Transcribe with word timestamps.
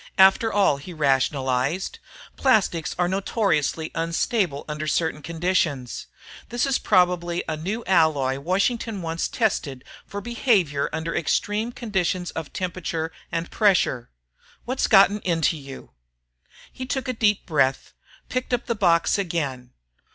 After 0.17 0.51
all, 0.51 0.77
he 0.77 0.93
rationalized, 0.95 1.99
_plastics 2.35 2.95
are 2.97 3.07
notoriously 3.07 3.91
unstable 3.93 4.65
under 4.67 4.87
certain 4.87 5.21
conditions. 5.21 6.07
This 6.49 6.65
is 6.65 6.79
probably 6.79 7.43
a 7.47 7.55
new 7.55 7.83
alloy 7.85 8.39
Washington 8.39 9.03
wants 9.03 9.27
tested 9.27 9.83
for 10.07 10.19
behavior 10.19 10.89
under 10.91 11.15
extreme 11.15 11.71
conditions 11.71 12.31
of 12.31 12.51
temperature 12.51 13.11
and 13.31 13.51
pressure. 13.51 14.09
What's 14.65 14.87
gotten 14.87 15.19
into 15.19 15.55
you?_ 15.55 15.89
He 16.73 16.87
took 16.87 17.07
a 17.07 17.13
deep 17.13 17.45
breath, 17.45 17.93
picked 18.27 18.55
up 18.55 18.65
the 18.65 18.73
box 18.73 19.19
again. 19.19 19.69